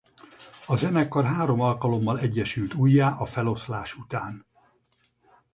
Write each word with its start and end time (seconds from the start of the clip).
A 0.67 0.75
zenekar 0.75 1.25
három 1.25 1.59
alkalommal 1.61 2.19
egyesült 2.19 2.73
újjá 2.73 3.09
a 3.09 3.25
feloszlás 3.25 3.93
után. 3.95 4.45